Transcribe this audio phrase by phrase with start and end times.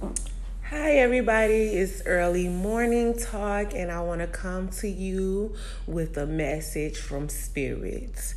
[0.00, 1.68] Hi, everybody.
[1.68, 5.54] It's early morning talk, and I want to come to you
[5.86, 8.34] with a message from Spirit.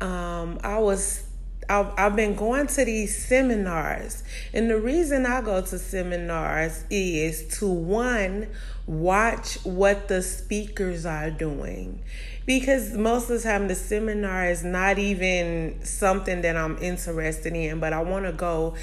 [0.00, 1.24] Um, I was
[1.68, 7.58] I've, I've been going to these seminars, and the reason I go to seminars is
[7.58, 8.48] to one,
[8.86, 12.02] watch what the speakers are doing.
[12.44, 17.78] Because most of the time, the seminar is not even something that I'm interested in,
[17.78, 18.74] but I want to go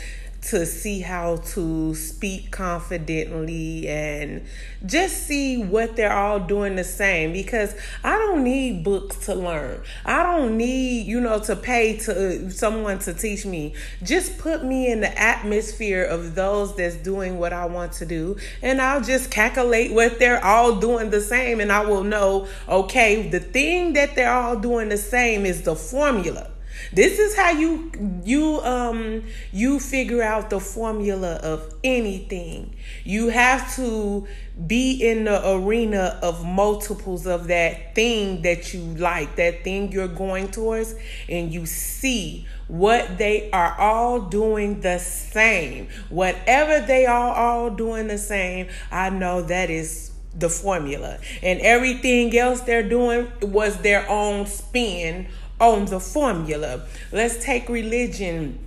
[0.42, 4.46] to see how to speak confidently and
[4.86, 9.82] just see what they're all doing the same because I don't need books to learn.
[10.06, 13.74] I don't need, you know, to pay to someone to teach me.
[14.02, 18.38] Just put me in the atmosphere of those that's doing what I want to do
[18.62, 23.28] and I'll just calculate what they're all doing the same and I will know, okay,
[23.30, 26.50] the thing that they're all doing the same is the formula.
[26.92, 27.92] This is how you
[28.24, 32.76] you um you figure out the formula of anything.
[33.04, 34.28] You have to
[34.66, 40.08] be in the arena of multiples of that thing that you like, that thing you're
[40.08, 40.96] going towards,
[41.28, 45.88] and you see what they are all doing the same.
[46.10, 51.20] Whatever they are all doing the same, I know that is the formula.
[51.42, 55.28] And everything else they're doing was their own spin
[55.60, 56.86] on the formula.
[57.12, 58.60] Let's take religion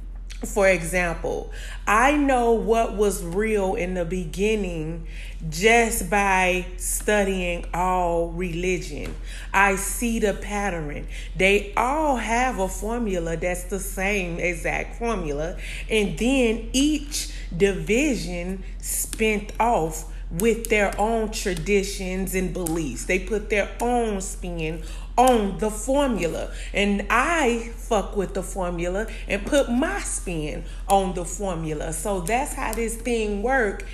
[0.47, 1.53] for example.
[1.87, 5.07] I know what was real in the beginning
[5.49, 9.15] just by studying all religion.
[9.53, 11.07] I see the pattern.
[11.37, 15.59] They all have a formula that's the same exact formula,
[15.91, 23.05] and then each division spent off with their own traditions and beliefs.
[23.05, 24.83] They put their own spin
[25.17, 26.53] on the formula.
[26.73, 31.93] And I fuck with the formula and put my spin on the formula.
[31.93, 33.85] So that's how this thing work.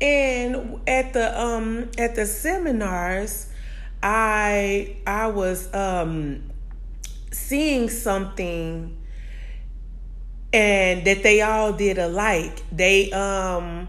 [0.00, 3.48] And at the um at the seminars,
[4.02, 6.44] I I was um
[7.32, 8.96] seeing something
[10.52, 12.62] and that they all did alike.
[12.72, 13.88] They um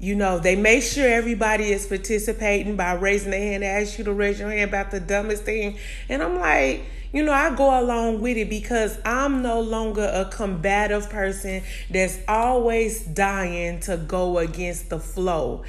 [0.00, 3.62] you know, they make sure everybody is participating by raising their hand.
[3.62, 5.76] They ask you to raise your hand about the dumbest thing.
[6.08, 10.26] And I'm like, you know, I go along with it because I'm no longer a
[10.26, 15.64] combative person that's always dying to go against the flow.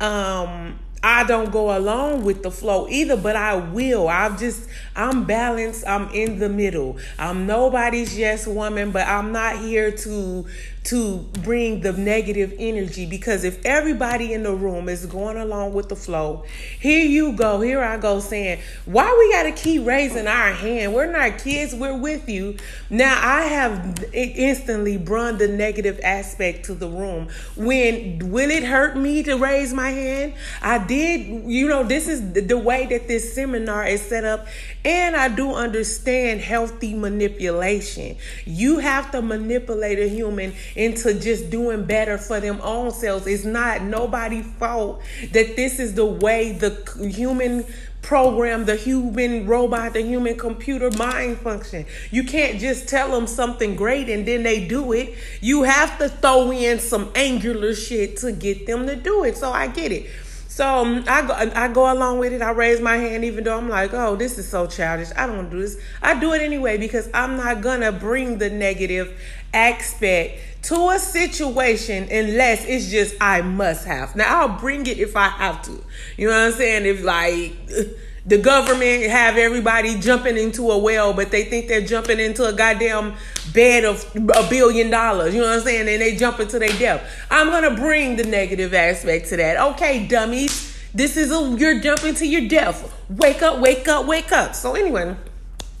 [0.00, 4.08] Um, I don't go along with the flow either, but I will.
[4.08, 5.84] I'm just, I'm balanced.
[5.84, 6.98] I'm in the middle.
[7.18, 10.46] I'm nobody's yes woman, but I'm not here to
[10.84, 15.88] to bring the negative energy because if everybody in the room is going along with
[15.88, 16.44] the flow,
[16.80, 20.92] here you go, here I go saying, why we got to keep raising our hand?
[20.92, 22.56] We're not kids, we're with you.
[22.90, 27.28] Now I have instantly brought the negative aspect to the room.
[27.56, 30.34] When will it hurt me to raise my hand?
[30.60, 34.46] I did, you know, this is the way that this seminar is set up
[34.84, 38.16] and I do understand healthy manipulation.
[38.44, 43.26] You have to manipulate a human into just doing better for them own selves.
[43.26, 46.70] It's not nobody's fault that this is the way the
[47.14, 47.64] human
[48.02, 51.86] program, the human robot, the human computer mind function.
[52.10, 55.14] You can't just tell them something great and then they do it.
[55.40, 59.36] You have to throw in some angular shit to get them to do it.
[59.36, 60.10] So I get it.
[60.52, 62.42] So um, I go, I go along with it.
[62.42, 65.08] I raise my hand, even though I'm like, oh, this is so childish.
[65.16, 65.78] I don't want to do this.
[66.02, 69.18] I do it anyway because I'm not gonna bring the negative
[69.54, 74.14] aspect to a situation unless it's just I must have.
[74.14, 75.82] Now I'll bring it if I have to.
[76.18, 76.84] You know what I'm saying?
[76.84, 77.56] If like
[78.24, 82.52] the government have everybody jumping into a well, but they think they're jumping into a
[82.52, 83.14] goddamn
[83.52, 85.34] bed of a billion dollars.
[85.34, 85.88] You know what I'm saying?
[85.88, 87.04] And they jump into their death.
[87.30, 89.60] I'm gonna bring the negative aspect to that.
[89.72, 90.68] Okay, dummies.
[90.94, 92.94] This is a you're jumping to your death.
[93.08, 94.54] Wake up, wake up, wake up.
[94.54, 95.16] So anyway,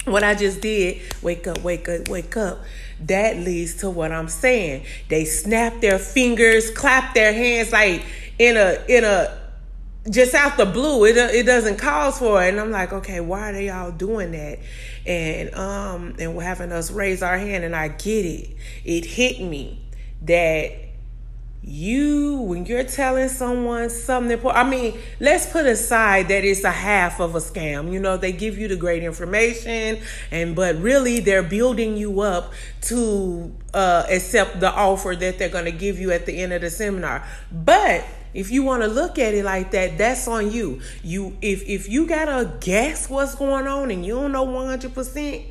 [0.04, 2.60] what I just did, wake up, wake up, wake up.
[3.06, 4.84] That leads to what I'm saying.
[5.08, 8.04] They snap their fingers, clap their hands like
[8.38, 9.41] in a in a
[10.10, 12.48] just out the blue it it doesn't cause for it.
[12.48, 14.58] And i'm like okay why are they all doing that?
[15.06, 18.56] And um and we're having us raise our hand and i get it.
[18.84, 19.80] It hit me
[20.22, 20.72] that
[21.64, 26.70] you when you're telling someone something important i mean let's put aside that it's a
[26.72, 27.92] half of a scam.
[27.92, 30.00] You know they give you the great information
[30.32, 32.52] and but really they're building you up
[32.82, 36.62] to uh accept the offer that they're going to give you at the end of
[36.62, 37.24] the seminar.
[37.52, 38.04] But
[38.34, 40.80] if you want to look at it like that, that's on you.
[41.02, 44.94] You if if you gotta guess what's going on and you don't know one hundred
[44.94, 45.42] percent,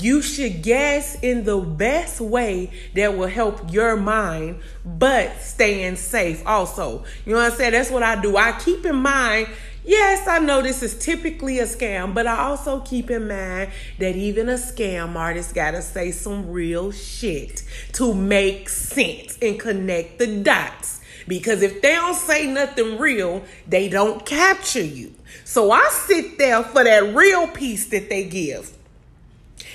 [0.00, 6.46] you should guess in the best way that will help your mind, but staying safe
[6.46, 7.04] also.
[7.24, 7.72] You know what I'm saying?
[7.72, 8.36] That's what I do.
[8.36, 9.48] I keep in mind
[9.84, 14.14] Yes, I know this is typically a scam, but I also keep in mind that
[14.14, 20.20] even a scam artist got to say some real shit to make sense and connect
[20.20, 20.91] the dots.
[21.28, 25.14] Because if they don't say nothing real, they don't capture you.
[25.44, 28.76] So I sit there for that real piece that they give.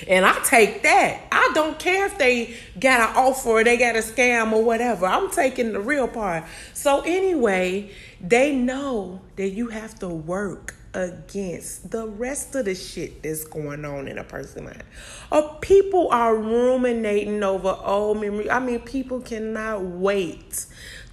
[0.07, 1.21] And I take that.
[1.31, 5.07] I don't care if they got an offer or they got a scam or whatever.
[5.07, 6.43] I'm taking the real part.
[6.73, 7.91] So anyway,
[8.21, 13.85] they know that you have to work against the rest of the shit that's going
[13.85, 14.83] on in a person's mind.
[15.31, 18.49] Or people are ruminating over old memory.
[18.49, 20.65] I mean, people cannot wait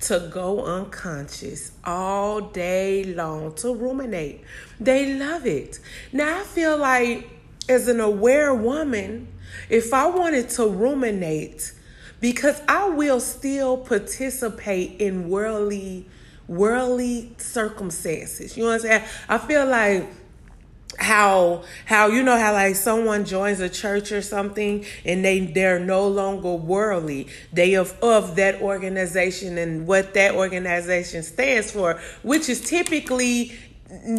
[0.04, 4.42] to go unconscious all day long to ruminate.
[4.78, 5.80] They love it.
[6.12, 7.28] Now, I feel like
[7.68, 9.28] as an aware woman,
[9.68, 11.72] if I wanted to ruminate,
[12.20, 16.06] because I will still participate in worldly
[16.46, 18.56] worldly circumstances.
[18.56, 19.04] You know what I'm saying?
[19.28, 20.06] I feel like
[20.98, 25.78] how how you know how like someone joins a church or something and they they're
[25.78, 27.28] no longer worldly.
[27.52, 33.52] They of of that organization and what that organization stands for which is typically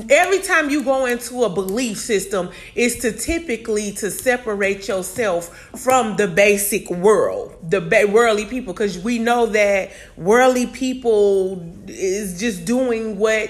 [0.09, 6.15] every time you go into a belief system is to typically to separate yourself from
[6.15, 12.63] the basic world the ba- worldly people because we know that worldly people is just
[12.63, 13.49] doing what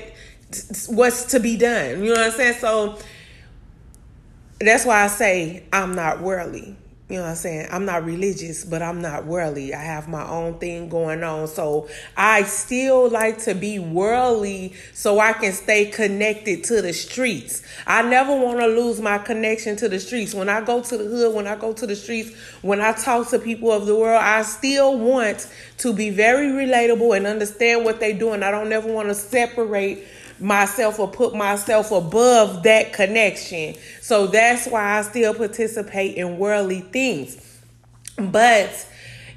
[0.87, 2.03] what's to be done.
[2.03, 2.59] You know what i'm saying?
[2.59, 2.97] So
[4.59, 6.75] that's why i say i'm not worldly
[7.07, 7.67] you know what I'm saying?
[7.71, 9.75] I'm not religious, but I'm not worldly.
[9.75, 11.47] I have my own thing going on.
[11.47, 11.87] So
[12.17, 17.61] I still like to be worldly so I can stay connected to the streets.
[17.85, 20.33] I never want to lose my connection to the streets.
[20.33, 23.29] When I go to the hood, when I go to the streets, when I talk
[23.29, 25.47] to people of the world, I still want
[25.77, 28.41] to be very relatable and understand what they're doing.
[28.41, 30.07] I don't ever want to separate
[30.39, 33.75] myself or put myself above that connection.
[34.01, 37.41] So that's why I still participate in worldly things.
[38.17, 38.87] But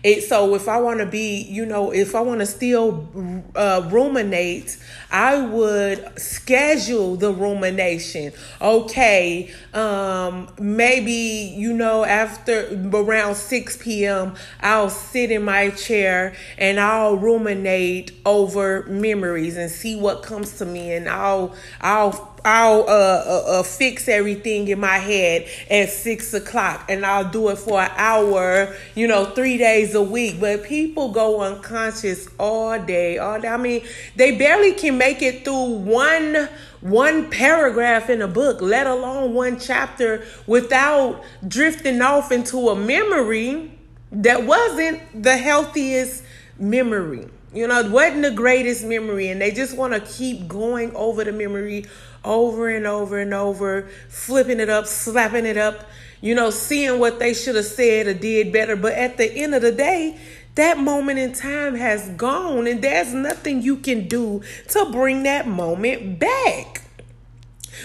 [0.04, 3.08] it so if I want to be, you know, if I want to still
[3.54, 4.76] uh, ruminate,
[5.10, 8.32] I would schedule the rumination.
[8.60, 14.34] Okay, um, maybe you know after around six p.m.
[14.60, 20.66] I'll sit in my chair and I'll ruminate over memories and see what comes to
[20.66, 26.32] me, and I'll I'll I'll uh, uh, uh, fix everything in my head at six
[26.32, 30.38] o'clock, and I'll do it for an hour, you know, three days a week.
[30.40, 33.48] But people go unconscious all day, all day.
[33.48, 33.84] I mean,
[34.16, 36.48] they barely can make it through one
[36.80, 43.72] one paragraph in a book, let alone one chapter, without drifting off into a memory
[44.12, 46.22] that wasn't the healthiest
[46.58, 47.28] memory.
[47.52, 51.32] You know, wasn't the greatest memory, and they just want to keep going over the
[51.32, 51.86] memory
[52.24, 55.86] over and over and over, flipping it up, slapping it up,
[56.20, 58.76] you know, seeing what they should have said or did better.
[58.76, 60.20] But at the end of the day,
[60.58, 65.48] that moment in time has gone, and there's nothing you can do to bring that
[65.48, 66.82] moment back.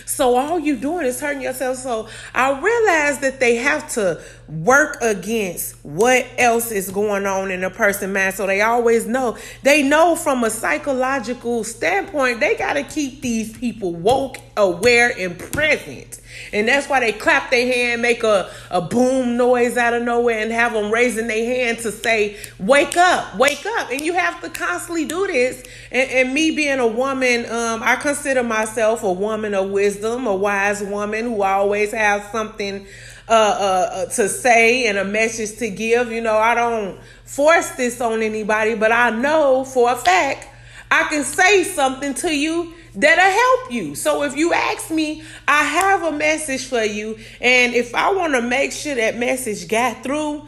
[0.06, 1.78] So all you doing is hurting yourself.
[1.78, 7.64] So I realize that they have to work against what else is going on in
[7.64, 8.36] a person mind.
[8.36, 9.38] So they always know.
[9.62, 15.38] They know from a psychological standpoint, they got to keep these people woke, aware, and
[15.38, 16.20] present.
[16.52, 20.40] And that's why they clap their hand, make a, a boom noise out of nowhere,
[20.40, 23.92] and have them raising their hand to say, Wake up, wake up.
[23.92, 25.64] And you have to constantly do this.
[25.92, 30.36] And, and me being a woman, um, I consider myself a woman of wisdom, a
[30.36, 32.86] wise woman who always has something
[33.28, 36.12] uh, uh, uh, to say and a message to give.
[36.12, 40.48] You know, I don't force this on anybody, but I know for a fact
[40.92, 43.96] I can say something to you that'll help you.
[43.96, 47.18] So if you ask me, I have a message for you.
[47.42, 50.46] And if I want to make sure that message got through,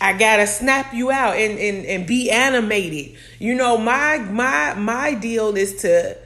[0.00, 3.16] I gotta snap you out and, and, and be animated.
[3.38, 6.18] You know, my my my deal is to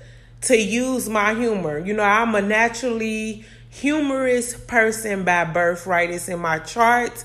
[0.42, 1.78] to use my humor.
[1.78, 6.10] You know, I'm a naturally humorous person by birthright.
[6.10, 7.24] It's in my charts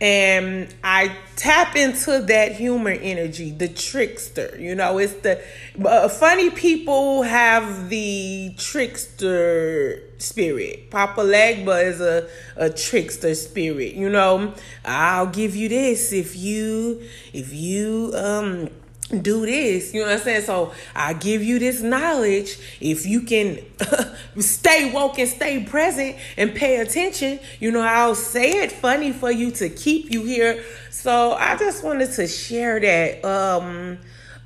[0.00, 4.56] and I tap into that humor energy, the trickster.
[4.58, 5.42] You know, it's the
[5.84, 10.90] uh, funny people have the trickster spirit.
[10.90, 13.94] Papa Legba is a, a trickster spirit.
[13.94, 18.68] You know, I'll give you this if you if you um
[19.10, 19.94] do this.
[19.94, 20.42] You know what I'm saying?
[20.42, 22.58] So I give you this knowledge.
[22.80, 23.60] If you can
[24.40, 29.30] stay woke and stay present and pay attention, you know, I'll say it funny for
[29.30, 30.64] you to keep you here.
[30.90, 33.98] So I just wanted to share that um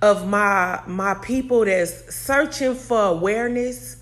[0.02, 3.96] of my my people that's searching for awareness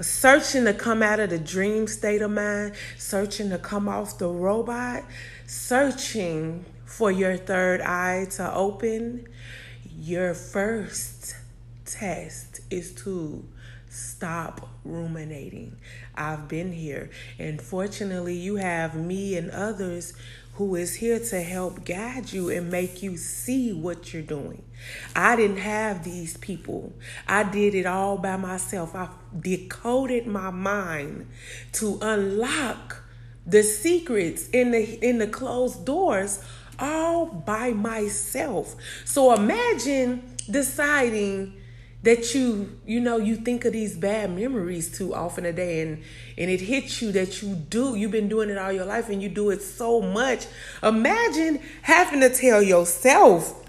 [0.00, 4.28] searching to come out of the dream state of mind, searching to come off the
[4.28, 5.04] robot,
[5.46, 9.26] searching for your third eye to open,
[10.04, 11.34] your first
[11.86, 13.42] test is to
[13.88, 15.78] stop ruminating.
[16.14, 17.08] I've been here,
[17.38, 20.12] and fortunately, you have me and others
[20.56, 24.62] who is here to help guide you and make you see what you're doing.
[25.16, 26.92] I didn't have these people.
[27.26, 28.94] I did it all by myself.
[28.94, 29.08] I
[29.40, 31.28] decoded my mind
[31.72, 33.02] to unlock
[33.46, 36.42] the secrets in the in the closed doors
[36.78, 38.76] all by myself.
[39.04, 41.60] So imagine deciding
[42.04, 46.02] that you you know you think of these bad memories too often a day and
[46.36, 49.22] and it hits you that you do you've been doing it all your life and
[49.22, 50.46] you do it so much.
[50.82, 53.62] Imagine having to tell yourself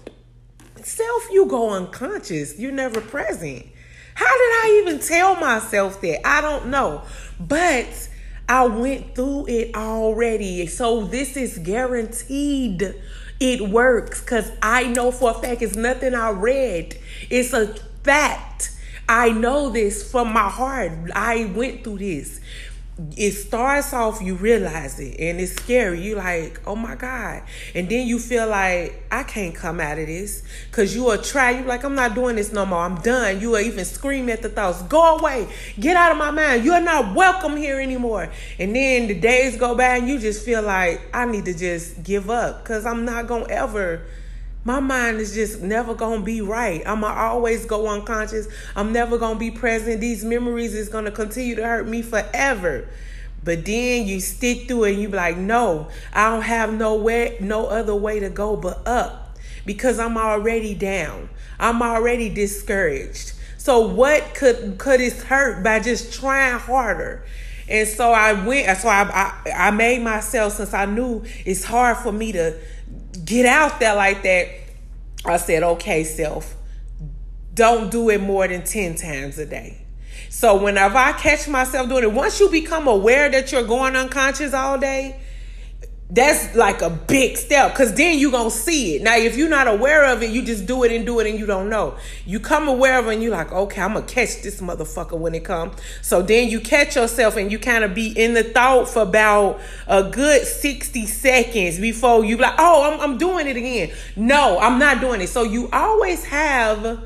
[0.82, 3.66] self you go unconscious you're never present.
[4.14, 6.26] How did i even tell myself that?
[6.26, 7.02] I don't know.
[7.40, 8.08] But
[8.48, 12.94] i went through it already so this is guaranteed
[13.40, 16.96] it works because i know for a fact it's nothing i read
[17.30, 17.74] it's a
[18.06, 18.70] fact.
[19.08, 20.92] I know this from my heart.
[21.14, 22.40] I went through this.
[23.14, 26.00] It starts off, you realize it, and it's scary.
[26.00, 27.42] You like, oh my God.
[27.74, 30.42] And then you feel like, I can't come out of this.
[30.72, 32.78] Cause you will try, you like, I'm not doing this no more.
[32.78, 33.40] I'm done.
[33.40, 35.46] You will even scream at the thoughts, go away,
[35.78, 36.64] get out of my mind.
[36.64, 38.30] You're not welcome here anymore.
[38.58, 42.02] And then the days go by and you just feel like, I need to just
[42.02, 42.64] give up.
[42.64, 44.06] Cause I'm not gonna ever
[44.66, 46.82] my mind is just never gonna be right.
[46.84, 48.48] I'ma always go unconscious.
[48.74, 50.00] I'm never gonna be present.
[50.00, 52.88] These memories is gonna continue to hurt me forever.
[53.44, 56.96] But then you stick through it and you be like, no, I don't have no
[56.96, 59.38] way, no other way to go but up.
[59.64, 61.28] Because I'm already down.
[61.60, 63.34] I'm already discouraged.
[63.58, 67.24] So what could could it hurt by just trying harder?
[67.68, 69.02] And so I went, so I,
[69.44, 72.56] I, I made myself, since I knew it's hard for me to
[73.24, 74.48] get out there like that,
[75.24, 76.54] I said, okay, self,
[77.54, 79.82] don't do it more than 10 times a day.
[80.28, 84.52] So whenever I catch myself doing it, once you become aware that you're going unconscious
[84.52, 85.20] all day,
[86.08, 89.02] that's like a big step because then you're gonna see it.
[89.02, 91.38] Now if you're not aware of it you just do it and do it and
[91.38, 91.96] you don't know.
[92.24, 95.34] You come aware of it and you're like okay i'm gonna catch this motherfucker when
[95.34, 98.88] it comes so then you catch yourself and you kind of be in the thought
[98.88, 103.92] for about a good 60 seconds before you like oh I'm, I'm doing it again.
[104.14, 105.28] No i'm not doing it.
[105.28, 107.02] So you always have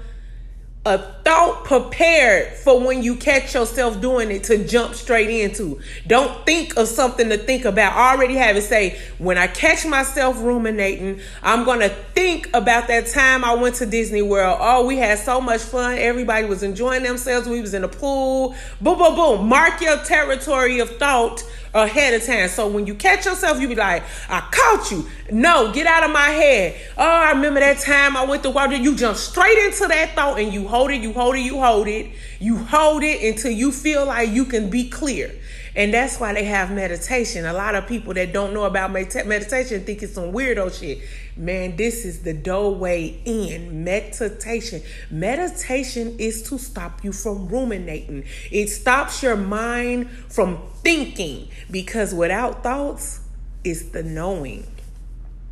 [0.86, 5.78] a thought prepared for when you catch yourself doing it to jump straight into.
[6.06, 7.92] Don't think of something to think about.
[7.92, 12.88] I already have it say, when I catch myself ruminating, I'm going to think about
[12.88, 14.56] that time I went to Disney World.
[14.58, 15.98] Oh, we had so much fun.
[15.98, 17.46] Everybody was enjoying themselves.
[17.46, 18.54] We was in the pool.
[18.80, 19.48] Boom, boom, boom.
[19.48, 21.44] Mark your territory of thought
[21.74, 22.48] ahead of time.
[22.48, 25.06] So when you catch yourself, you be like, I caught you.
[25.30, 26.74] No, get out of my head.
[26.96, 28.74] Oh, I remember that time I went to water.
[28.74, 31.86] You jump straight into that thought and you hold it, you hold it, you hold
[31.88, 32.10] it.
[32.38, 35.30] You hold it until you feel like you can be clear.
[35.76, 37.44] And that's why they have meditation.
[37.44, 41.00] A lot of people that don't know about meditation think it's some weirdo shit.
[41.36, 44.82] Man, this is the doorway in meditation.
[45.10, 48.24] Meditation is to stop you from ruminating.
[48.50, 53.20] It stops your mind from thinking because without thoughts,
[53.62, 54.66] it's the knowing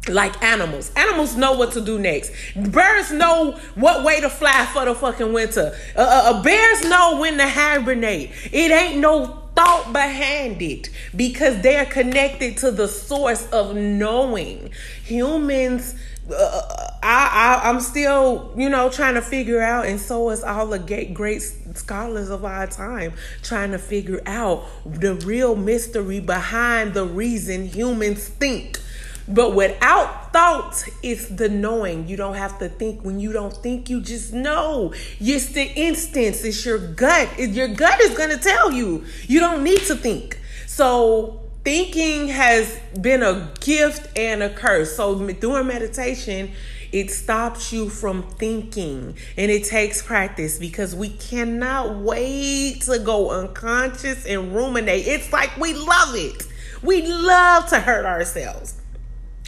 [0.08, 0.90] like animals.
[0.96, 2.32] Animals know what to do next.
[2.54, 5.76] Birds know what way to fly for the fucking winter.
[5.96, 8.30] Uh, uh, uh bears know when to hibernate.
[8.52, 14.70] It ain't no thought behind it because they're connected to the source of knowing.
[15.04, 15.96] Humans,
[16.32, 20.68] uh, I, I, am still, you know, trying to figure out, and so is all
[20.68, 21.42] the great, great
[21.74, 28.28] scholars of our time, trying to figure out the real mystery behind the reason humans
[28.28, 28.78] think
[29.28, 32.08] but without thought, it's the knowing.
[32.08, 33.04] You don't have to think.
[33.04, 34.94] When you don't think, you just know.
[35.20, 36.44] It's the instance.
[36.44, 37.38] It's your gut.
[37.38, 39.04] Your gut is going to tell you.
[39.26, 40.38] You don't need to think.
[40.66, 44.96] So thinking has been a gift and a curse.
[44.96, 46.52] So doing meditation,
[46.90, 53.30] it stops you from thinking and it takes practice because we cannot wait to go
[53.30, 55.06] unconscious and ruminate.
[55.06, 56.46] It's like we love it.
[56.82, 58.77] We love to hurt ourselves.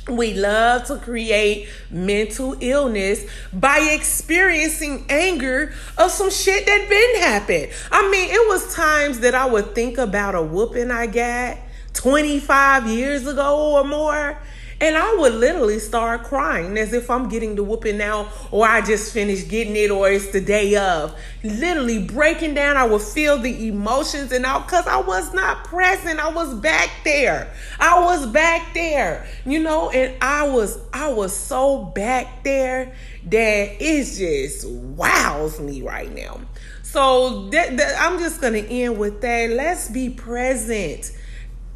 [0.08, 7.72] We love to create mental illness by experiencing anger of some shit that been happened.
[7.92, 11.58] I mean, it was times that I would think about a whooping I got
[11.94, 14.38] 25 years ago or more
[14.80, 18.80] and I would literally start crying as if I'm getting the whooping now, or I
[18.80, 21.14] just finished getting it, or it's the day of.
[21.44, 26.18] Literally breaking down, I would feel the emotions and all because I was not present.
[26.18, 27.52] I was back there.
[27.78, 32.94] I was back there, you know, and I was I was so back there
[33.26, 36.40] that it just wows me right now.
[36.82, 39.50] So that, I'm just gonna end with that.
[39.50, 41.12] Let's be present.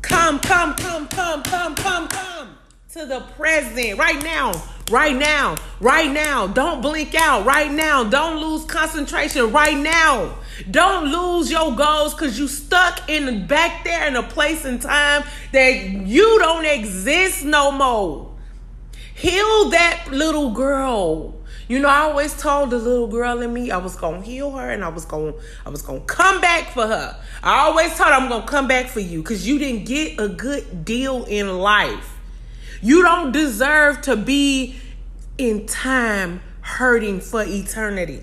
[0.01, 2.54] Come, come, come, come, come, come, come
[2.95, 4.53] to the present right now,
[4.89, 6.47] right now, right now.
[6.47, 8.05] Don't blink out right now.
[8.05, 10.39] Don't lose concentration right now.
[10.71, 15.25] Don't lose your goals because you stuck in back there in a place and time
[15.51, 15.73] that
[16.07, 18.33] you don't exist no more.
[19.17, 21.35] Heal that little girl.
[21.67, 24.71] You know, I always told the little girl in me I was gonna heal her
[24.71, 25.33] and I was gonna
[25.67, 27.21] I was gonna come back for her.
[27.43, 30.29] I always told her I'm gonna come back for you because you didn't get a
[30.29, 32.14] good deal in life.
[32.85, 34.77] You don't deserve to be
[35.39, 38.21] in time hurting for eternity.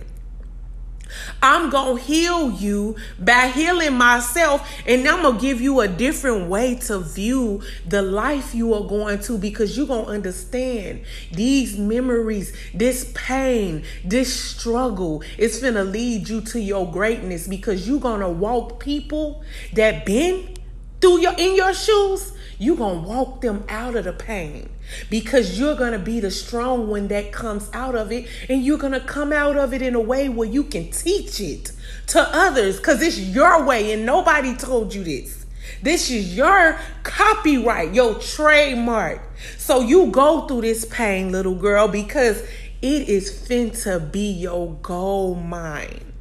[1.41, 5.87] I'm going to heal you by healing myself, and I'm going to give you a
[5.87, 11.05] different way to view the life you are going to because you're going to understand
[11.33, 17.87] these memories, this pain, this struggle It's going to lead you to your greatness because
[17.87, 20.55] you're going to walk people that been
[21.01, 24.69] through your in your shoes you're going to walk them out of the pain
[25.09, 28.27] because you're going to be the strong one that comes out of it.
[28.49, 31.41] And you're going to come out of it in a way where you can teach
[31.41, 31.71] it
[32.07, 35.43] to others because it's your way and nobody told you this.
[35.81, 39.21] This is your copyright, your trademark.
[39.57, 42.43] So you go through this pain, little girl, because
[42.83, 46.11] it is fin to be your gold mine.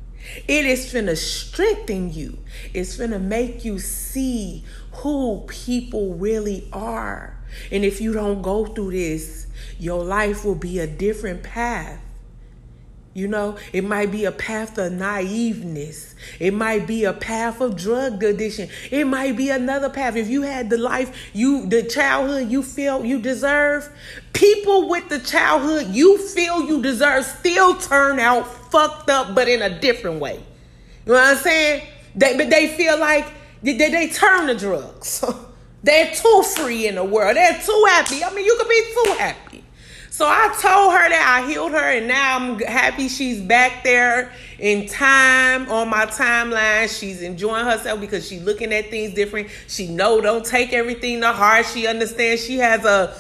[0.47, 2.39] It is finna strengthen you.
[2.73, 4.65] It's finna make you see
[5.01, 7.37] who people really are.
[7.71, 9.47] And if you don't go through this,
[9.79, 12.01] your life will be a different path.
[13.13, 16.15] You know, it might be a path of naiveness.
[16.39, 18.69] It might be a path of drug addiction.
[18.91, 20.15] It might be another path.
[20.15, 23.91] If you had the life you, the childhood you feel you deserve,
[24.33, 29.61] people with the childhood you feel you deserve still turn out fucked up, but in
[29.61, 30.37] a different way.
[31.07, 31.89] You know what I'm saying?
[32.15, 33.27] They, but they feel like
[33.63, 35.25] they, they, they turn to drugs.
[35.83, 37.37] They're too free in the world.
[37.37, 38.23] They're too happy.
[38.23, 39.65] I mean, you could be too happy.
[40.11, 44.31] So I told her that I healed her, and now I'm happy she's back there
[44.59, 46.95] in time on my timeline.
[46.95, 49.49] She's enjoying herself because she's looking at things different.
[49.67, 51.65] She know don't take everything to heart.
[51.65, 53.17] She understands she has a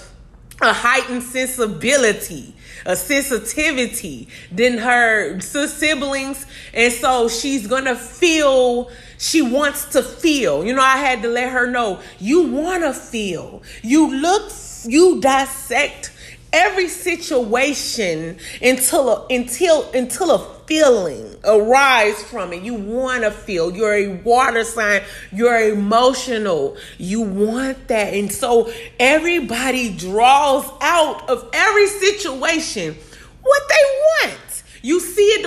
[0.61, 9.85] a heightened sensibility, a sensitivity than her siblings, and so she's gonna feel she wants
[9.85, 10.64] to feel.
[10.64, 13.62] You know, I had to let her know you want to feel.
[13.83, 14.50] You look,
[14.85, 16.11] you dissect
[16.52, 22.62] every situation until a, until until a feeling arise from it.
[22.62, 23.76] You want to feel.
[23.76, 25.02] You're a water sign.
[25.33, 26.78] You're emotional.
[26.96, 32.96] You want that, and so everybody draws out of every situation
[33.42, 34.62] what they want.
[34.83, 34.98] You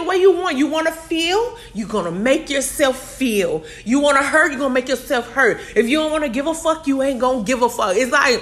[0.04, 0.58] the way you want.
[0.58, 3.64] You want to feel, you're going to make yourself feel.
[3.86, 5.60] You want to hurt, you're going to make yourself hurt.
[5.76, 7.96] If you don't want to give a fuck, you ain't going to give a fuck.
[7.96, 8.42] It's like,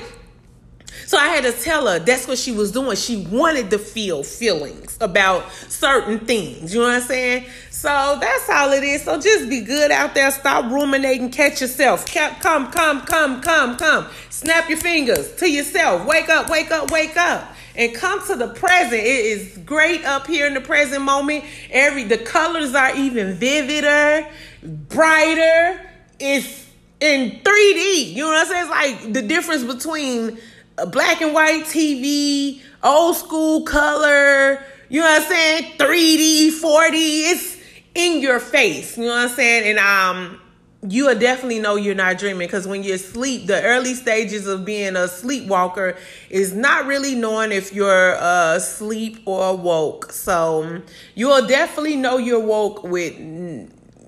[1.06, 2.96] so I had to tell her that's what she was doing.
[2.96, 6.74] She wanted to feel feelings about certain things.
[6.74, 7.46] You know what I'm saying?
[7.70, 9.04] So that's all it is.
[9.04, 10.32] So just be good out there.
[10.32, 11.32] Stop ruminating.
[11.32, 12.06] Catch yourself.
[12.06, 12.36] Come,
[12.72, 12.72] come,
[13.02, 14.08] come, come, come.
[14.30, 16.06] Snap your fingers to yourself.
[16.06, 19.02] Wake up, wake up, wake up and come to the present.
[19.02, 21.46] It is great up here in the present moment.
[21.70, 24.30] Every the colors are even vivider,
[24.64, 25.82] brighter.
[26.20, 26.68] It's
[27.00, 28.14] in 3D.
[28.14, 28.62] You know what I'm saying?
[28.62, 30.38] It's like the difference between
[30.88, 35.78] black and white TV, old school color, you know what I'm saying?
[35.78, 37.32] 3D, 4D.
[37.32, 37.58] It's
[37.96, 38.98] in your face.
[38.98, 39.70] You know what I'm saying?
[39.70, 40.41] And um
[40.88, 44.66] you will definitely know you're not dreaming because when you're asleep, the early stages of
[44.66, 45.96] being a sleepwalker
[46.30, 50.12] is not really knowing if you're uh, asleep or woke.
[50.12, 50.82] So
[51.14, 53.16] you'll definitely know you're woke with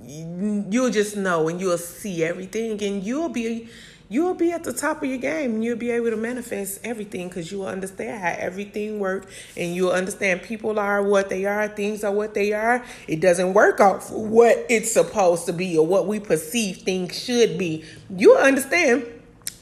[0.05, 3.67] you'll just know and you'll see everything and you'll be
[4.13, 7.27] you'll be at the top of your game and you'll be able to manifest everything
[7.27, 9.25] because you will understand how everything works
[9.57, 12.85] and you'll understand people are what they are, things are what they are.
[13.07, 17.57] It doesn't work for what it's supposed to be or what we perceive things should
[17.57, 17.85] be.
[18.15, 19.07] You'll understand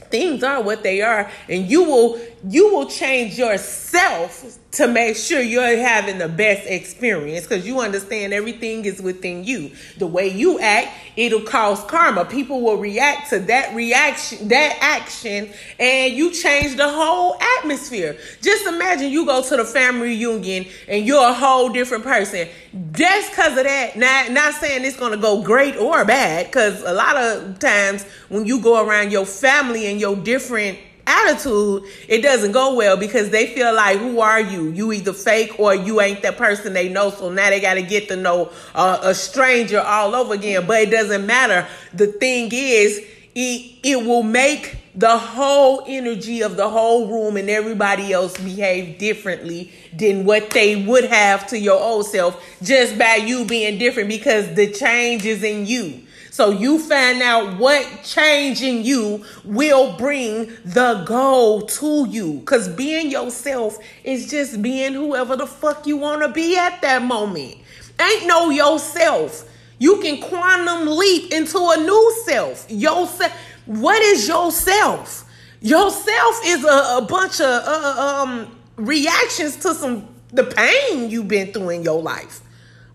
[0.10, 5.42] things are what they are and you will you will change yourself to make sure
[5.42, 9.72] you're having the best experience because you understand everything is within you.
[9.98, 12.26] The way you act, it'll cause karma.
[12.26, 18.18] People will react to that reaction, that action, and you change the whole atmosphere.
[18.42, 22.48] Just imagine you go to the family reunion and you're a whole different person.
[22.94, 26.82] Just because of that, not, not saying it's going to go great or bad, because
[26.84, 30.80] a lot of times when you go around your family and your different
[31.12, 34.70] attitude, it doesn't go well because they feel like, who are you?
[34.70, 37.10] You either fake or you ain't that person they know.
[37.12, 40.66] So now they got to get to know a stranger all over again.
[40.66, 41.68] But it doesn't matter.
[41.94, 43.00] The thing is,
[43.34, 48.98] it, it will make the whole energy of the whole room and everybody else behave
[48.98, 54.10] differently than what they would have to your old self just by you being different
[54.10, 56.02] because the change is in you.
[56.32, 62.40] So you find out what changing you will bring the goal to you.
[62.40, 67.04] Because being yourself is just being whoever the fuck you want to be at that
[67.04, 67.58] moment.
[68.00, 69.44] Ain't no yourself.
[69.78, 72.66] You can quantum leap into a new self.
[72.70, 73.34] Yourself.
[73.66, 75.30] What is yourself?
[75.60, 81.52] Yourself is a, a bunch of uh, um, reactions to some the pain you've been
[81.52, 82.42] through in your life.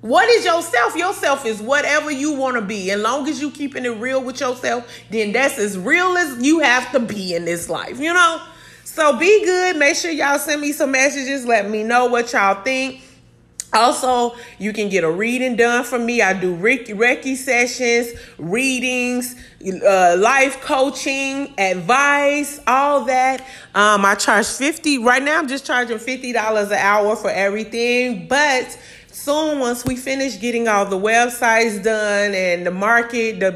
[0.06, 0.94] What is yourself?
[0.94, 2.90] Yourself is whatever you want to be.
[2.90, 6.60] And long as you keeping it real with yourself, then that's as real as you
[6.60, 8.40] have to be in this life, you know?
[8.84, 9.76] So be good.
[9.76, 11.44] Make sure y'all send me some messages.
[11.44, 13.02] Let me know what y'all think.
[13.72, 16.22] Also, you can get a reading done from me.
[16.22, 19.34] I do Reiki sessions, readings,
[19.84, 23.40] uh, life coaching, advice, all that.
[23.74, 25.38] Um, I charge 50 right now.
[25.38, 28.78] I'm just charging $50 an hour for everything, but
[29.26, 33.50] soon once we finish getting all the websites done and the market the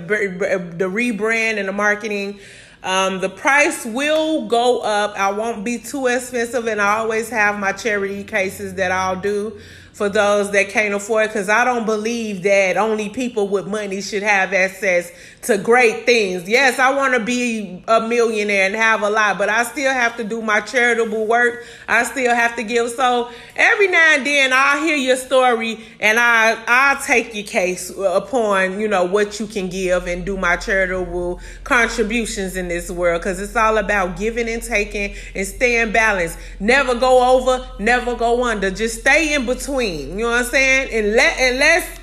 [0.76, 2.40] the rebrand and the marketing
[2.82, 5.14] um, the price will go up.
[5.16, 9.60] I won't be too expensive and i always have my charity cases that i'll do
[10.00, 14.22] for those that can't afford because I don't believe that only people with money should
[14.22, 16.48] have access to great things.
[16.48, 20.16] Yes, I want to be a millionaire and have a lot, but I still have
[20.18, 21.64] to do my charitable work.
[21.88, 22.90] I still have to give.
[22.90, 27.90] So every now and then I'll hear your story and I I'll take your case
[27.90, 33.22] upon, you know, what you can give and do my charitable contributions in this world
[33.22, 36.38] because it's all about giving and taking and staying balanced.
[36.58, 38.70] Never go over, never go under.
[38.70, 40.88] Just stay in between you know what I'm saying?
[40.92, 41.99] And let unless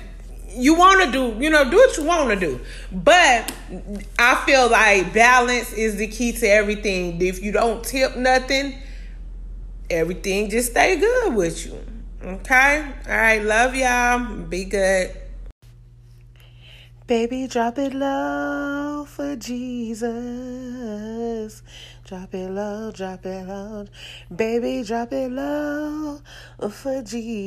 [0.58, 2.60] you want to do, you know, do what you want to do.
[2.92, 3.52] But
[4.18, 7.22] I feel like balance is the key to everything.
[7.22, 8.74] If you don't tip nothing,
[9.88, 11.78] everything just stay good with you.
[12.22, 12.84] Okay?
[13.08, 14.36] All right, love y'all.
[14.42, 15.16] Be good.
[17.06, 20.12] Baby, drop it low for Jesus.
[22.08, 23.84] Drop it low, drop it low.
[24.34, 26.22] Baby, drop it low
[26.70, 27.44] for Jesus.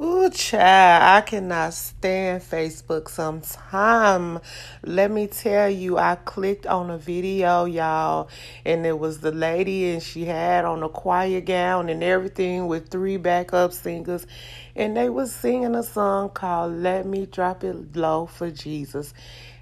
[0.00, 4.38] Ooh, child, I cannot stand Facebook sometime.
[4.84, 8.28] Let me tell you, I clicked on a video, y'all,
[8.64, 12.90] and it was the lady, and she had on a choir gown and everything with
[12.90, 14.24] three backup singers,
[14.76, 19.12] and they was singing a song called Let Me Drop It Low for Jesus.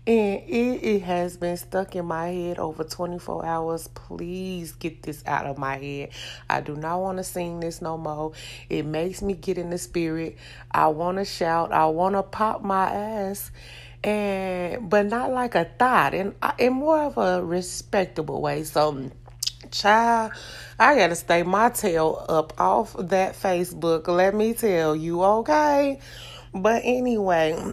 [0.07, 3.89] And it, it has been stuck in my head over 24 hours.
[3.89, 6.11] Please get this out of my head.
[6.49, 8.33] I do not want to sing this no more.
[8.69, 10.37] It makes me get in the spirit.
[10.71, 11.73] I want to shout.
[11.73, 13.51] I want to pop my ass
[14.05, 19.11] and but not like a thought in uh, in more of a respectable way so
[19.73, 20.31] child
[20.79, 25.99] i gotta stay my tail up off that facebook let me tell you okay
[26.55, 27.73] but anyway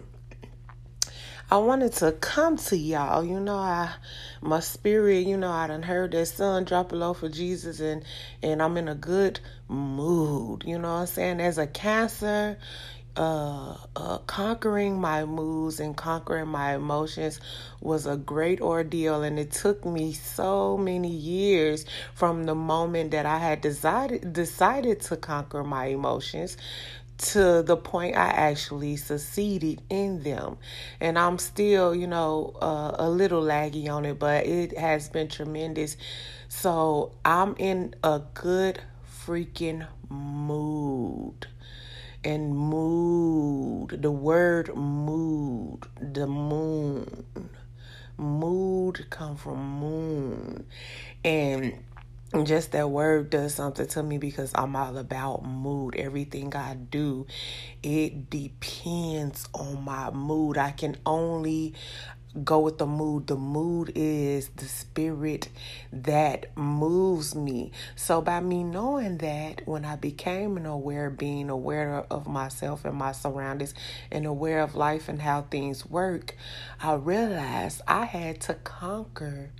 [1.51, 3.23] I wanted to come to y'all.
[3.23, 3.93] You know, I
[4.41, 8.03] my spirit, you know, I done heard that sun drop a low for Jesus and
[8.41, 10.63] and I'm in a good mood.
[10.65, 11.41] You know what I'm saying?
[11.41, 12.57] As a cancer,
[13.15, 17.39] uh, uh, conquering my moods and conquering my emotions
[17.79, 23.27] was a great ordeal, and it took me so many years from the moment that
[23.27, 26.57] I had decided decided to conquer my emotions
[27.17, 30.57] to the point I actually succeeded in them.
[30.99, 35.27] And I'm still, you know, uh, a little laggy on it, but it has been
[35.27, 35.97] tremendous.
[36.49, 38.81] So I'm in a good
[39.25, 41.47] freaking mood.
[42.25, 47.25] And mood, the word mood, the moon.
[48.17, 50.65] Mood come from moon.
[51.25, 51.83] And
[52.45, 55.95] just that word does something to me because I'm all about mood.
[55.95, 57.27] Everything I do,
[57.83, 60.57] it depends on my mood.
[60.57, 61.75] I can only
[62.43, 63.27] go with the mood.
[63.27, 65.49] The mood is the spirit
[65.91, 67.71] that moves me.
[67.95, 72.95] So by me knowing that, when I became an aware being, aware of myself and
[72.95, 73.75] my surroundings,
[74.11, 76.35] and aware of life and how things work,
[76.81, 79.51] I realized I had to conquer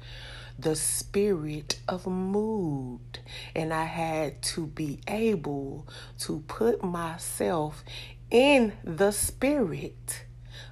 [0.57, 3.19] the spirit of mood.
[3.55, 5.87] And I had to be able
[6.19, 7.83] to put myself
[8.29, 10.25] in the spirit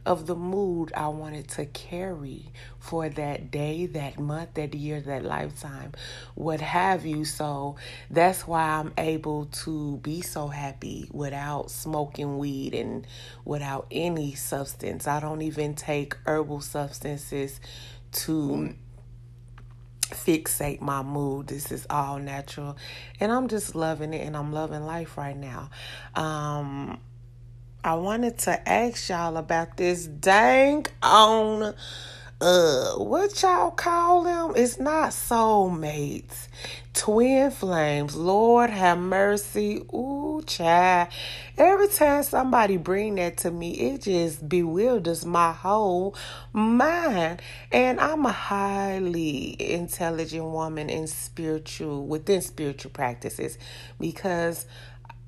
[0.05, 5.23] of the mood I wanted to carry for that day, that month, that year, that
[5.23, 5.93] lifetime,
[6.35, 7.25] what have you.
[7.25, 7.75] So
[8.09, 13.05] that's why I'm able to be so happy without smoking weed and
[13.45, 15.07] without any substance.
[15.07, 17.59] I don't even take herbal substances
[18.11, 18.75] to
[20.11, 21.47] fixate my mood.
[21.47, 22.77] This is all natural.
[23.19, 25.69] And I'm just loving it and I'm loving life right now.
[26.15, 26.99] Um
[27.83, 31.73] I wanted to ask y'all about this dang on
[32.41, 34.53] uh what y'all call them?
[34.55, 36.47] It's not soulmates.
[36.93, 38.15] Twin flames.
[38.15, 39.85] Lord have mercy.
[39.93, 41.09] Ooh child.
[41.57, 46.15] Every time somebody bring that to me it just bewilders my whole
[46.51, 47.41] mind.
[47.71, 53.57] And i'm a highly intelligent woman in spiritual within spiritual practices
[53.99, 54.65] because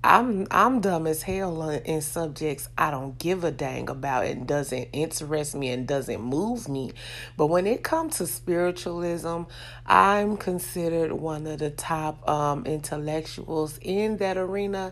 [0.06, 4.90] I'm I'm dumb as hell in subjects I don't give a dang about and doesn't
[4.92, 6.92] interest me and doesn't move me.
[7.38, 9.44] But when it comes to spiritualism,
[9.86, 14.92] I'm considered one of the top um, intellectuals in that arena.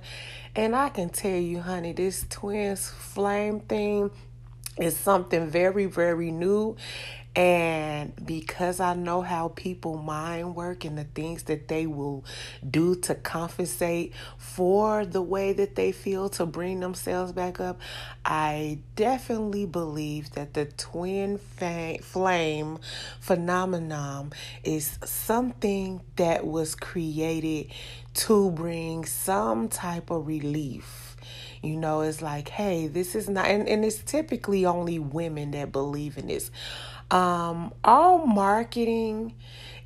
[0.56, 4.12] And I can tell you, honey, this twins flame thing
[4.78, 6.78] is something very, very new.
[7.34, 12.26] And because I know how people mind work and the things that they will
[12.70, 17.80] do to compensate for the way that they feel to bring themselves back up,
[18.26, 22.80] I definitely believe that the twin flame
[23.22, 24.34] phenomenon
[24.66, 27.72] is something that was created
[28.14, 31.12] to bring some type of relief
[31.64, 35.72] you know, it's like, hey, this is not, and, and it's typically only women that
[35.72, 36.50] believe in this.
[37.12, 39.34] Um, all marketing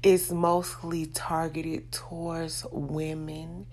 [0.03, 3.65] is mostly targeted towards women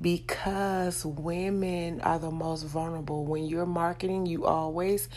[0.00, 3.24] because women are the most vulnerable.
[3.24, 5.08] When you're marketing, you always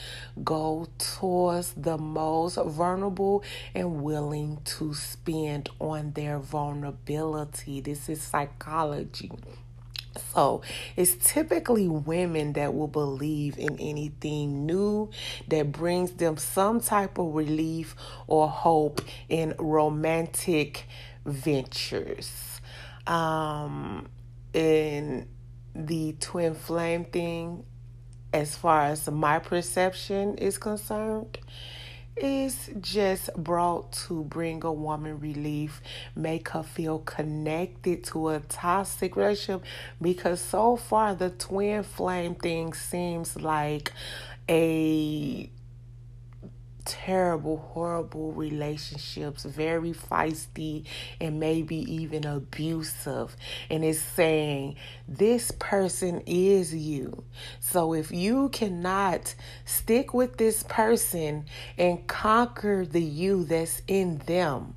[0.44, 3.44] go towards the most vulnerable
[3.76, 7.82] and willing to spend on their vulnerability.
[7.82, 9.32] This is psychology.
[10.18, 10.62] So
[10.96, 15.10] it's typically women that will believe in anything new
[15.48, 17.96] that brings them some type of relief
[18.28, 20.88] or hope in romantic
[21.26, 22.62] ventures.
[23.08, 24.08] Um,
[24.54, 25.28] in
[25.76, 27.64] the twin flame thing,
[28.34, 31.38] as far as my perception is concerned,
[32.22, 35.82] is just brought to bring a woman relief,
[36.16, 39.64] make her feel connected to a toxic relationship
[40.02, 43.92] because so far the twin flame thing seems like
[44.50, 45.50] a
[46.86, 50.86] terrible, horrible relationships, very feisty
[51.20, 53.36] and maybe even abusive.
[53.70, 54.76] And it's saying,
[55.08, 57.24] This person is you.
[57.60, 61.46] So if you cannot stick with this person
[61.78, 64.76] and conquer the you that's in them,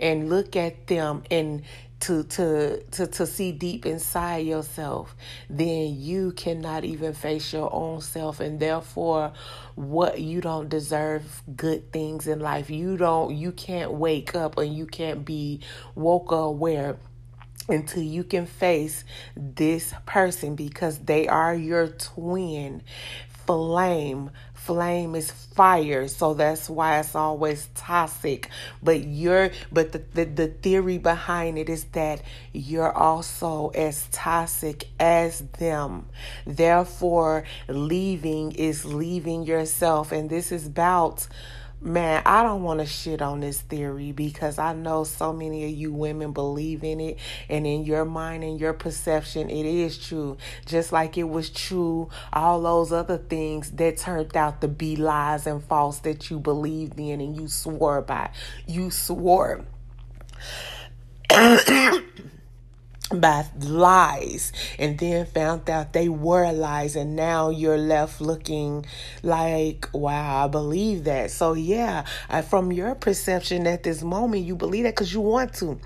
[0.00, 1.62] and look at them and
[2.00, 5.16] to to to to see deep inside yourself
[5.50, 8.40] then you cannot even face your own self.
[8.40, 9.32] And therefore
[9.74, 14.74] what you don't deserve good things in life you don't you can't wake up and
[14.76, 15.60] you can't be
[15.94, 16.96] woke aware
[17.68, 19.04] until you can face
[19.36, 22.82] this person because they are your twin
[23.46, 24.30] flame
[24.68, 26.06] flame is fire.
[26.08, 28.50] So that's why it's always toxic.
[28.82, 32.20] But you're but the, the, the theory behind it is that
[32.52, 36.04] you're also as toxic as them.
[36.46, 40.12] Therefore leaving is leaving yourself.
[40.12, 41.26] And this is about
[41.80, 45.70] Man, I don't want to shit on this theory because I know so many of
[45.70, 50.38] you women believe in it, and in your mind and your perception, it is true.
[50.66, 55.46] Just like it was true, all those other things that turned out to be lies
[55.46, 58.30] and false that you believed in and you swore by.
[58.66, 59.64] You swore.
[63.12, 68.84] by lies and then found out they were lies and now you're left looking
[69.22, 71.30] like wow i believe that.
[71.30, 75.54] So yeah I, from your perception at this moment you believe that because you want
[75.54, 75.80] to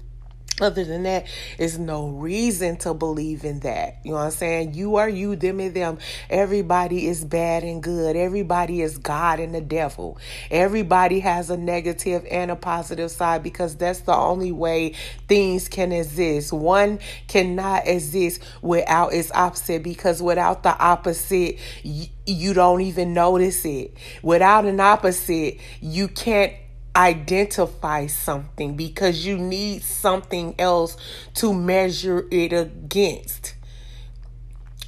[0.62, 1.26] other than that,
[1.58, 3.98] there's no reason to believe in that.
[4.04, 4.74] You know what I'm saying?
[4.74, 5.98] You are you, them and them.
[6.30, 8.16] Everybody is bad and good.
[8.16, 10.18] Everybody is God and the devil.
[10.50, 14.94] Everybody has a negative and a positive side because that's the only way
[15.28, 16.52] things can exist.
[16.52, 16.98] One
[17.28, 23.96] cannot exist without its opposite because without the opposite, you don't even notice it.
[24.22, 26.52] Without an opposite, you can't
[26.94, 30.96] identify something because you need something else
[31.34, 33.54] to measure it against.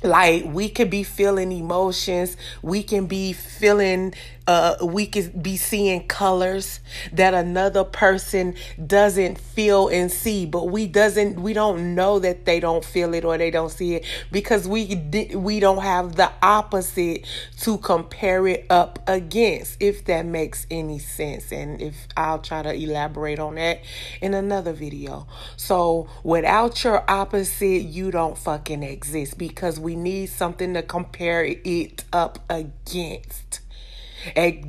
[0.03, 4.13] Like we could be feeling emotions, we can be feeling
[4.47, 6.81] uh, we could be seeing colors
[7.13, 8.55] that another person
[8.87, 10.47] doesn't feel and see.
[10.47, 13.95] But we doesn't we don't know that they don't feel it or they don't see
[13.95, 14.97] it because we
[15.35, 17.27] we don't have the opposite
[17.61, 21.51] to compare it up against if that makes any sense.
[21.51, 23.81] And if I'll try to elaborate on that
[24.21, 25.27] in another video.
[25.57, 32.05] So without your opposite you don't fucking exist because we need something to compare it
[32.13, 33.61] up against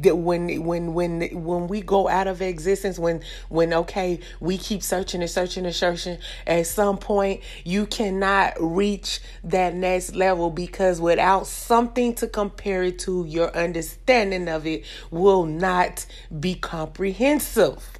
[0.03, 5.21] when when when when we go out of existence when when okay we keep searching
[5.21, 11.47] and searching and searching at some point you cannot reach that next level because without
[11.47, 16.05] something to compare it to your understanding of it will not
[16.39, 17.99] be comprehensive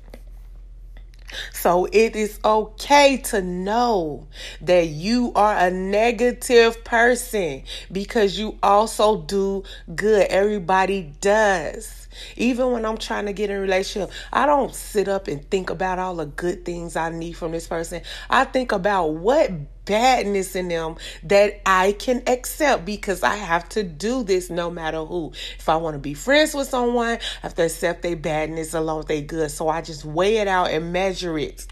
[1.54, 4.28] so it is okay to know
[4.62, 9.64] that you are a negative person because you also do
[9.96, 10.28] good.
[10.30, 12.08] Everybody does.
[12.38, 16.00] Even when I'm trying to get in relationship, I don't sit up and think about
[16.00, 18.02] all the good things I need from this person.
[18.30, 19.52] I think about what
[19.86, 25.04] badness in them that I can accept because I have to do this no matter
[25.04, 25.32] who.
[25.58, 29.00] If I want to be friends with someone, I have to accept their badness along
[29.00, 29.52] with their good.
[29.52, 31.68] So I just weigh it out and measure it.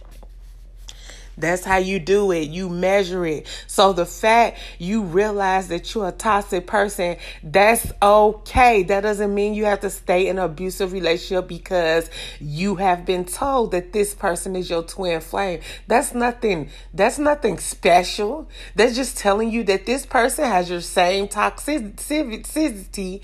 [1.37, 2.49] That's how you do it.
[2.49, 3.47] You measure it.
[3.67, 8.83] So the fact you realize that you're a toxic person, that's okay.
[8.83, 13.25] That doesn't mean you have to stay in an abusive relationship because you have been
[13.25, 15.61] told that this person is your twin flame.
[15.87, 18.47] That's nothing, that's nothing special.
[18.75, 23.21] That's just telling you that this person has your same toxicity,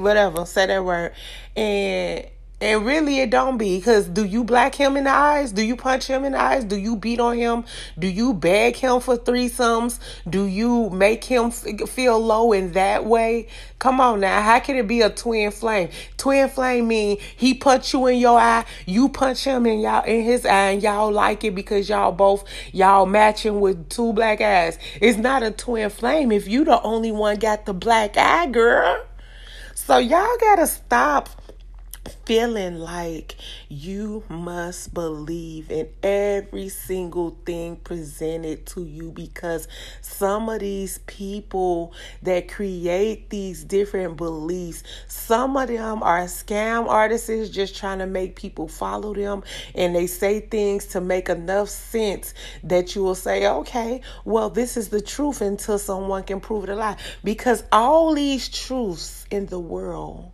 [0.00, 1.12] whatever, say that word.
[1.56, 2.26] And
[2.60, 5.52] and really, it don't be because do you black him in the eyes?
[5.52, 6.64] Do you punch him in the eyes?
[6.64, 7.64] Do you beat on him?
[7.96, 10.00] Do you beg him for threesomes?
[10.28, 13.46] Do you make him feel low in that way?
[13.78, 15.90] Come on now, how can it be a twin flame?
[16.16, 20.24] Twin flame mean he punch you in your eye, you punch him in y'all in
[20.24, 24.80] his eye, and y'all like it because y'all both y'all matching with two black eyes.
[25.00, 29.04] It's not a twin flame if you the only one got the black eye, girl.
[29.76, 31.30] So y'all gotta stop
[32.08, 33.36] feeling like
[33.68, 39.68] you must believe in every single thing presented to you because
[40.00, 41.92] some of these people
[42.22, 48.36] that create these different beliefs, some of them are scam artists just trying to make
[48.36, 49.42] people follow them
[49.74, 54.76] and they say things to make enough sense that you will say, okay, well, this
[54.76, 56.96] is the truth until someone can prove it a lie.
[57.22, 60.32] Because all these truths in the world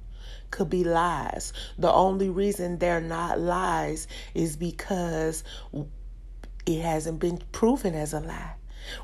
[0.55, 1.53] could be lies.
[1.77, 5.43] The only reason they're not lies is because
[6.65, 8.55] it hasn't been proven as a lie.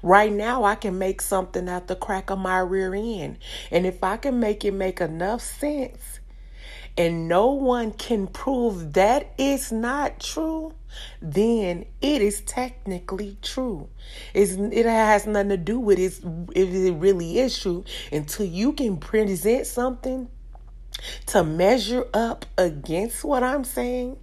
[0.02, 3.38] Right now, I can make something out the crack of my rear end.
[3.72, 6.20] And if I can make it make enough sense
[6.96, 10.74] and no one can prove that it's not true,
[11.20, 13.88] then it is technically true.
[14.34, 16.20] It's, it has nothing to do with it,
[16.54, 20.28] if it really is true until you can present something
[21.26, 24.18] to measure up against what I'm saying,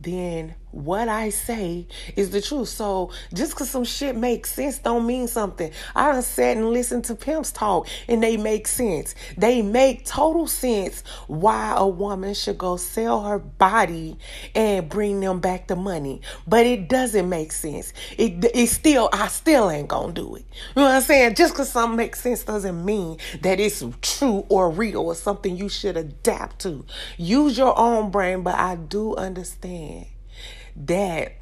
[0.00, 2.68] then what I say is the truth.
[2.68, 5.70] So just because some shit makes sense don't mean something.
[5.94, 9.14] I done sat and listened to pimps talk and they make sense.
[9.36, 14.16] They make total sense why a woman should go sell her body
[14.54, 16.22] and bring them back the money.
[16.46, 17.92] But it doesn't make sense.
[18.18, 20.44] It, it still, I still ain't gonna do it.
[20.74, 21.34] You know what I'm saying?
[21.34, 25.68] Just because something makes sense doesn't mean that it's true or real or something you
[25.68, 26.84] should adapt to.
[27.18, 30.06] Use your own brain, but I do understand
[30.76, 31.34] that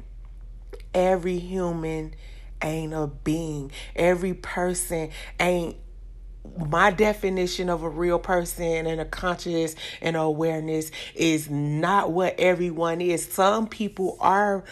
[0.93, 2.13] every human
[2.61, 3.71] ain't a being.
[3.95, 5.77] Every person ain't
[6.57, 12.99] my definition of a real person and a conscious and awareness is not what everyone
[12.99, 13.25] is.
[13.25, 14.63] Some people are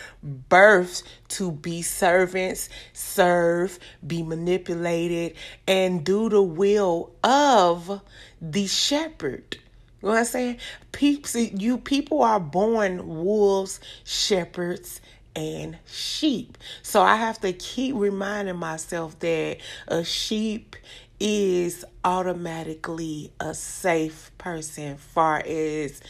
[0.49, 5.35] birthed to be servants, serve, be manipulated,
[5.67, 8.01] and do the will of
[8.41, 9.57] the shepherd.
[10.01, 10.57] You know what I'm saying?
[10.91, 15.01] People, you people are born wolves, shepherds,
[15.35, 16.57] and sheep.
[16.83, 20.75] So I have to keep reminding myself that a sheep
[21.19, 26.01] is automatically a safe person far as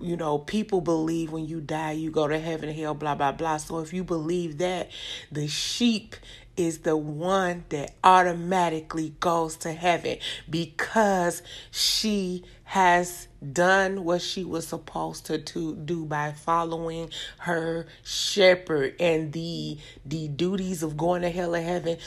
[0.00, 3.56] you know people believe when you die you go to heaven hell blah blah blah
[3.56, 4.90] so if you believe that
[5.32, 6.16] the sheep
[6.56, 10.18] is the one that automatically goes to heaven
[10.48, 18.96] because she has done what she was supposed to, to do by following her shepherd.
[18.98, 21.98] And the the duties of going to hell or heaven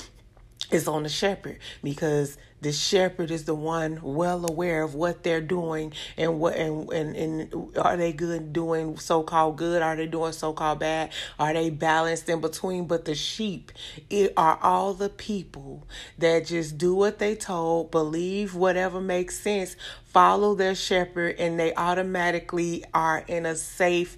[0.72, 5.42] is on the shepherd because the shepherd is the one well aware of what they're
[5.42, 9.82] doing and what and, and, and are they good doing so-called good?
[9.82, 11.12] Are they doing so-called bad?
[11.40, 12.86] Are they balanced in between?
[12.86, 13.72] But the sheep
[14.10, 15.88] it are all the people
[16.18, 21.74] that just do what they told believe whatever makes sense follow their shepherd and they
[21.76, 24.18] automatically are in a safe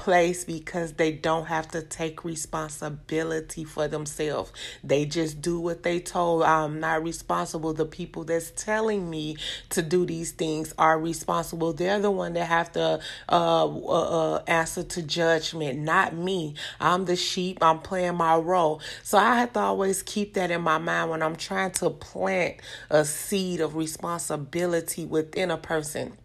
[0.00, 4.50] place because they don't have to take responsibility for themselves.
[4.82, 6.42] They just do what they told.
[6.42, 7.74] I'm not responsible.
[7.74, 9.36] The people that's telling me
[9.68, 11.74] to do these things are responsible.
[11.74, 16.54] They're the one that have to uh, uh, uh, answer to judgment, not me.
[16.80, 17.58] I'm the sheep.
[17.60, 18.80] I'm playing my role.
[19.02, 22.56] So I have to always keep that in my mind when I'm trying to plant
[22.88, 26.16] a seed of responsibility within a person.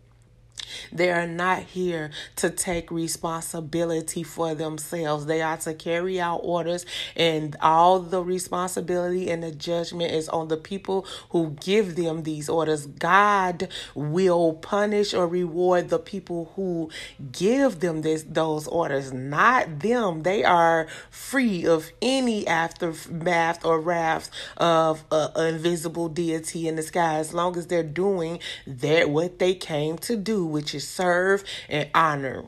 [0.91, 5.25] They are not here to take responsibility for themselves.
[5.25, 6.85] They are to carry out orders,
[7.15, 12.49] and all the responsibility and the judgment is on the people who give them these
[12.49, 12.85] orders.
[12.87, 16.89] God will punish or reward the people who
[17.31, 20.23] give them this those orders, not them.
[20.23, 27.15] They are free of any aftermath or wrath of an invisible deity in the sky
[27.15, 31.89] as long as they're doing that what they came to do which is serve and
[31.93, 32.45] honor.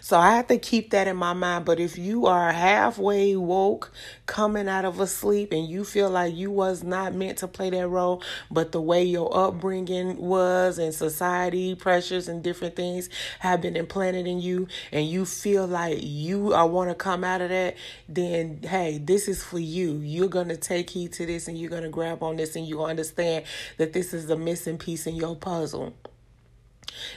[0.00, 1.64] So I have to keep that in my mind.
[1.64, 3.92] But if you are halfway woke,
[4.24, 7.70] coming out of a sleep, and you feel like you was not meant to play
[7.70, 13.10] that role, but the way your upbringing was and society pressures and different things
[13.40, 17.40] have been implanted in you, and you feel like you are want to come out
[17.40, 17.76] of that,
[18.08, 19.98] then hey, this is for you.
[19.98, 23.44] You're gonna take heed to this, and you're gonna grab on this, and you understand
[23.76, 25.92] that this is the missing piece in your puzzle.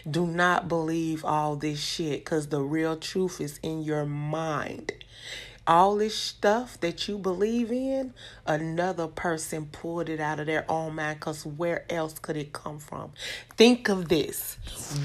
[0.09, 4.93] Do not believe all this shit because the real truth is in your mind
[5.67, 8.13] all this stuff that you believe in,
[8.45, 12.79] another person pulled it out of their own mind because where else could it come
[12.79, 13.11] from?
[13.57, 14.57] Think of this.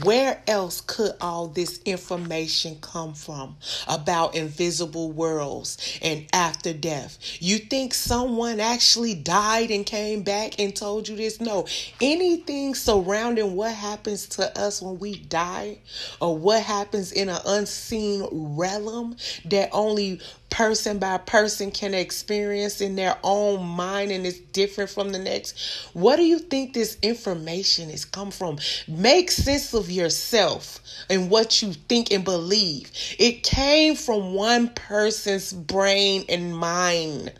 [0.05, 3.57] Where else could all this information come from
[3.89, 7.19] about invisible worlds and after death?
[7.41, 11.41] You think someone actually died and came back and told you this?
[11.41, 11.67] No.
[12.01, 15.79] Anything surrounding what happens to us when we die
[16.21, 20.21] or what happens in an unseen realm that only
[20.53, 25.59] person by person can experience in their own mind and it's different from the next.
[25.95, 28.59] What do you think this information is come from?
[28.87, 30.79] Make sense of yourself
[31.09, 32.93] and what you think and believe.
[33.19, 37.33] It came from one person's brain and mind.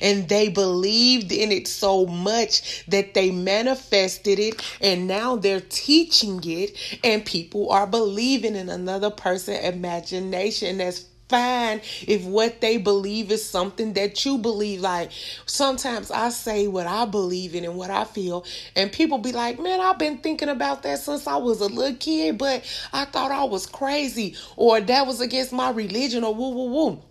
[0.00, 6.40] And they believed in it so much that they manifested it, and now they're teaching
[6.44, 13.32] it, and people are believing in another person's imagination that's fine if what they believe
[13.32, 14.80] is something that you believe.
[14.80, 15.10] Like
[15.46, 18.44] sometimes I say what I believe in and what I feel,
[18.76, 21.96] and people be like, Man, I've been thinking about that since I was a little
[21.96, 26.50] kid, but I thought I was crazy or that was against my religion or woo
[26.50, 27.02] woo woo.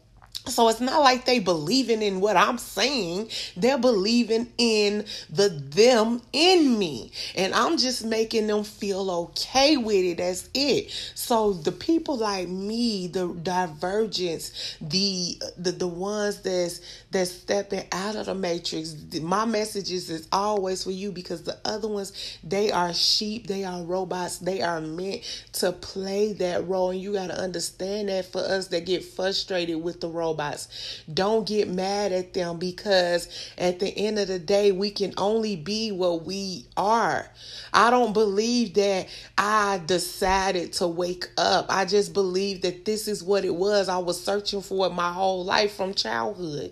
[0.47, 3.29] So it's not like they believing in what I'm saying.
[3.55, 7.11] They're believing in the them in me.
[7.35, 10.17] And I'm just making them feel okay with it.
[10.17, 10.91] That's it.
[11.13, 16.81] So the people like me, the divergence, the the, the ones that's
[17.11, 21.87] that's stepping out of the matrix, my messages is always for you because the other
[21.87, 25.21] ones, they are sheep, they are robots, they are meant
[25.53, 26.89] to play that role.
[26.89, 31.03] And you gotta understand that for us that get frustrated with the role robots.
[31.13, 33.27] Don't get mad at them because
[33.57, 37.29] at the end of the day, we can only be what we are.
[37.73, 39.07] I don't believe that
[39.37, 41.65] I decided to wake up.
[41.69, 43.89] I just believe that this is what it was.
[43.89, 46.71] I was searching for my whole life from childhood.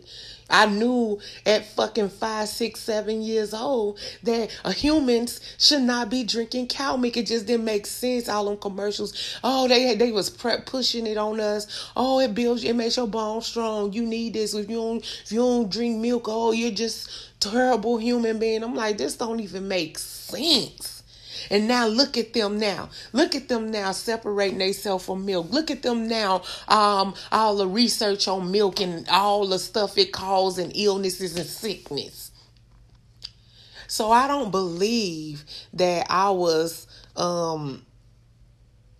[0.49, 6.67] I knew at fucking five, six, seven years old that humans should not be drinking
[6.67, 7.17] cow milk.
[7.17, 8.27] It just didn't make sense.
[8.29, 9.39] All them commercials.
[9.43, 11.91] Oh, they they was pre- pushing it on us.
[11.95, 13.93] Oh, it builds, it makes your bones strong.
[13.93, 14.53] You need this.
[14.53, 18.63] If you don't, if you don't drink milk, oh, you're just terrible human being.
[18.63, 20.98] I'm like, this don't even make sense.
[21.49, 22.89] And now look at them now.
[23.13, 25.51] Look at them now separating themselves from milk.
[25.51, 30.11] Look at them now, um, all the research on milk and all the stuff it
[30.11, 32.31] causes and illnesses and sickness.
[33.87, 37.85] So I don't believe that I was um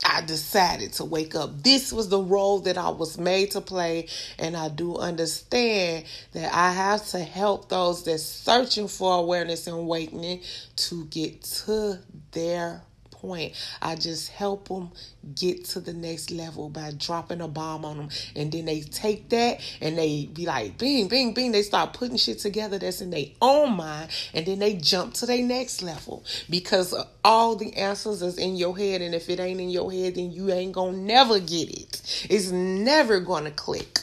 [0.06, 1.62] I decided to wake up.
[1.64, 4.08] This was the role that I was made to play,
[4.40, 9.78] and I do understand that I have to help those that's searching for awareness and
[9.78, 10.42] awakening
[10.78, 12.00] to get to
[12.32, 12.84] their
[13.19, 13.53] point.
[13.82, 14.91] I just help them
[15.36, 18.09] get to the next level by dropping a bomb on them.
[18.36, 21.51] And then they take that and they be like, bing, bing, bing.
[21.51, 24.09] They start putting shit together that's in their own mind.
[24.34, 28.77] And then they jump to their next level because all the answers is in your
[28.77, 29.01] head.
[29.01, 32.27] And if it ain't in your head, then you ain't to never get it.
[32.30, 33.99] It's never to click.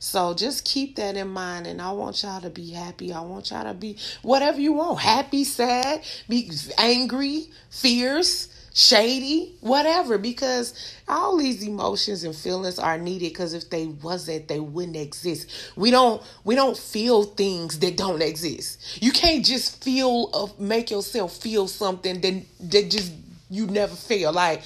[0.00, 1.66] So just keep that in mind.
[1.66, 3.12] And I want y'all to be happy.
[3.12, 10.16] I want y'all to be whatever you want happy, sad, be angry, fierce shady, whatever,
[10.16, 10.74] because
[11.08, 15.50] all these emotions and feelings are needed because if they wasn't, they wouldn't exist.
[15.76, 19.02] We don't we don't feel things that don't exist.
[19.02, 23.12] You can't just feel of make yourself feel something that that just
[23.50, 24.32] you never feel.
[24.32, 24.62] Like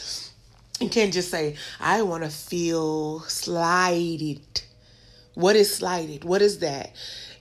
[0.81, 4.41] you can't just say, I want to feel slighted.
[5.35, 6.25] What is slighted?
[6.25, 6.95] What is that?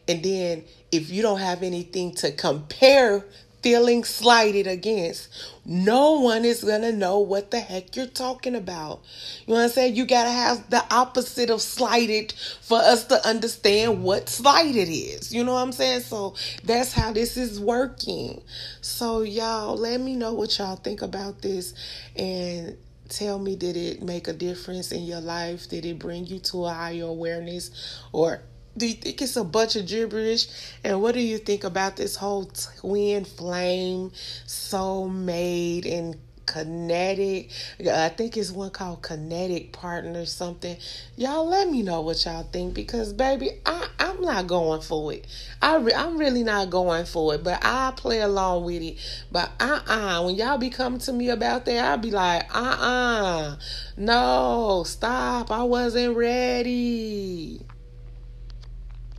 [0.08, 3.26] And then if you don't have anything to compare
[3.64, 5.30] feeling slighted against,
[5.66, 9.02] no one is going to know what the heck you're talking about.
[9.48, 9.96] You know what I'm saying?
[9.96, 15.34] You got to have the opposite of slighted for us to understand what slighted is.
[15.34, 16.02] You know what I'm saying?
[16.02, 16.36] So
[16.66, 18.42] that's how this is working.
[18.82, 21.74] So, y'all, let me know what y'all think about this
[22.18, 22.78] and
[23.18, 25.70] tell me did it make a difference in your life?
[25.70, 27.72] Did it bring you to a higher awareness
[28.12, 28.42] or
[28.76, 30.48] do you think it's a bunch of gibberish?
[30.84, 34.12] And what do you think about this whole twin flame,
[34.48, 36.16] soulmate, and
[36.46, 37.50] kinetic?
[37.92, 40.78] I think it's one called kinetic partner something.
[41.16, 45.26] Y'all let me know what y'all think because baby, I I'm not going for it.
[45.62, 48.98] I re- I'm really not going for it, but I play along with it.
[49.32, 52.78] But uh uh when y'all be coming to me about that, I'll be like uh
[52.80, 53.56] uh
[53.98, 57.62] no stop, I wasn't ready.